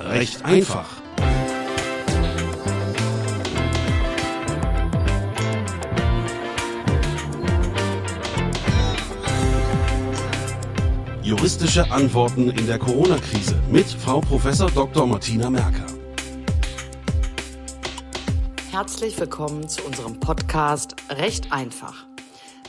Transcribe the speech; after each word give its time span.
Recht 0.00 0.44
einfach. 0.44 0.88
Juristische 11.22 11.90
Antworten 11.90 12.50
in 12.50 12.66
der 12.66 12.78
Corona-Krise 12.78 13.60
mit 13.70 13.86
Frau 13.86 14.20
Prof. 14.20 14.44
Dr. 14.74 15.06
Martina 15.06 15.48
Merker. 15.48 15.86
Herzlich 18.70 19.18
willkommen 19.18 19.68
zu 19.68 19.84
unserem 19.84 20.18
Podcast 20.18 20.96
Recht 21.10 21.52
einfach. 21.52 22.06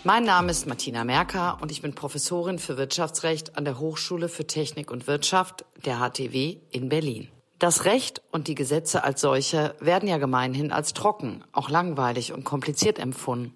Mein 0.08 0.24
Name 0.24 0.52
ist 0.52 0.68
Martina 0.68 1.04
Merker 1.04 1.58
und 1.62 1.72
ich 1.72 1.82
bin 1.82 1.96
Professorin 1.96 2.60
für 2.60 2.78
Wirtschaftsrecht 2.78 3.58
an 3.58 3.66
der 3.66 3.80
Hochschule 3.80 4.30
für 4.30 4.46
Technik 4.46 4.92
und 4.92 5.08
Wirtschaft 5.08 5.66
der 5.84 5.98
HTW 5.98 6.58
in 6.70 6.90
Berlin. 6.90 7.28
Das 7.58 7.86
Recht 7.86 8.22
und 8.32 8.48
die 8.48 8.54
Gesetze 8.54 9.04
als 9.04 9.22
solche 9.22 9.74
werden 9.80 10.08
ja 10.08 10.20
gemeinhin 10.20 10.72
als 10.72 10.94
trocken, 10.94 11.44
auch 11.54 11.72
langweilig 11.72 12.34
und 12.34 12.44
kompliziert 12.44 13.00
empfunden. 13.00 13.56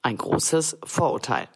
Ein 0.00 0.16
großes 0.16 0.78
Vorurteil. 0.82 1.46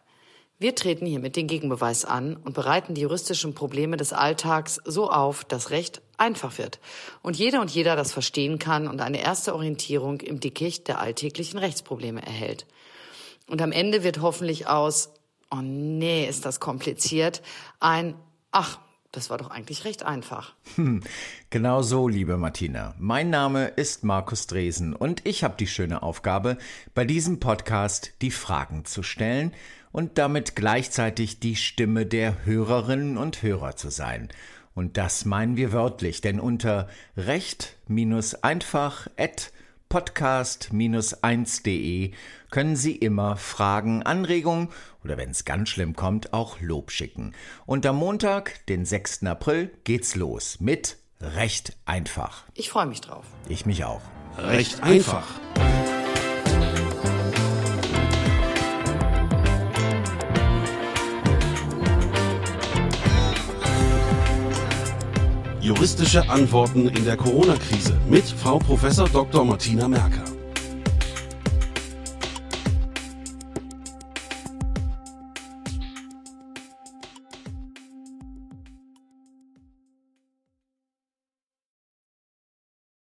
Wir 0.59 0.75
treten 0.75 1.07
hiermit 1.07 1.35
den 1.35 1.47
Gegenbeweis 1.47 2.05
an 2.05 2.37
und 2.37 2.53
bereiten 2.53 2.93
die 2.93 3.01
juristischen 3.01 3.55
Probleme 3.55 3.97
des 3.97 4.13
Alltags 4.13 4.79
so 4.85 5.09
auf, 5.09 5.45
dass 5.45 5.71
Recht 5.71 6.03
einfach 6.17 6.59
wird 6.59 6.79
und 7.23 7.37
jeder 7.37 7.59
und 7.59 7.71
jeder 7.71 7.95
das 7.95 8.11
verstehen 8.11 8.59
kann 8.59 8.87
und 8.87 9.01
eine 9.01 9.19
erste 9.19 9.55
Orientierung 9.55 10.21
im 10.21 10.39
Dickicht 10.39 10.87
der 10.87 10.99
alltäglichen 10.99 11.57
Rechtsprobleme 11.57 12.21
erhält. 12.21 12.67
Und 13.47 13.61
am 13.61 13.71
Ende 13.71 14.03
wird 14.03 14.21
hoffentlich 14.21 14.67
aus, 14.67 15.13
oh 15.49 15.61
nee, 15.61 16.27
ist 16.27 16.45
das 16.45 16.59
kompliziert, 16.59 17.41
ein, 17.79 18.15
ach, 18.51 18.79
das 19.13 19.29
war 19.29 19.37
doch 19.37 19.49
eigentlich 19.49 19.85
recht 19.85 20.03
einfach. 20.03 20.53
Hm, 20.75 21.01
genau 21.49 21.81
so, 21.81 22.09
liebe 22.09 22.37
Martina. 22.37 22.93
Mein 22.99 23.29
Name 23.29 23.67
ist 23.67 24.03
Markus 24.03 24.47
Dresen 24.47 24.93
und 24.93 25.25
ich 25.25 25.45
habe 25.45 25.55
die 25.57 25.67
schöne 25.67 26.03
Aufgabe, 26.03 26.57
bei 26.93 27.05
diesem 27.05 27.39
Podcast 27.39 28.11
die 28.21 28.31
Fragen 28.31 28.83
zu 28.83 29.01
stellen 29.01 29.53
und 29.93 30.17
damit 30.17 30.57
gleichzeitig 30.57 31.39
die 31.39 31.55
Stimme 31.55 32.05
der 32.05 32.45
Hörerinnen 32.45 33.17
und 33.17 33.41
Hörer 33.41 33.77
zu 33.77 33.89
sein. 33.89 34.27
Und 34.75 34.97
das 34.97 35.23
meinen 35.23 35.55
wir 35.55 35.71
wörtlich, 35.71 36.19
denn 36.19 36.41
unter 36.41 36.89
recht-einfach@ 37.15 39.51
podcast-1.de 39.89 42.11
können 42.49 42.75
Sie 42.75 42.95
immer 42.95 43.37
Fragen, 43.37 44.03
Anregungen 44.03 44.69
oder 45.03 45.17
wenn 45.17 45.31
es 45.31 45.43
ganz 45.45 45.69
schlimm 45.69 45.95
kommt, 45.95 46.33
auch 46.33 46.59
Lob 46.59 46.91
schicken. 46.91 47.33
Und 47.65 47.83
am 47.85 47.95
Montag, 47.97 48.65
den 48.67 48.85
6. 48.85 49.23
April, 49.23 49.71
geht's 49.83 50.15
los 50.15 50.59
mit 50.59 50.97
Recht 51.19 51.75
einfach. 51.85 52.43
Ich 52.53 52.69
freue 52.69 52.85
mich 52.85 53.01
drauf. 53.01 53.25
Ich 53.49 53.65
mich 53.65 53.83
auch. 53.85 54.01
Recht 54.37 54.83
einfach. 54.83 55.27
Juristische 65.67 66.29
Antworten 66.29 66.87
in 66.87 67.03
der 67.03 67.17
Corona-Krise 67.17 67.99
mit 68.09 68.23
Frau 68.23 68.57
Prof. 68.57 68.85
Dr. 69.11 69.43
Martina 69.43 69.89
Merker. 69.89 70.36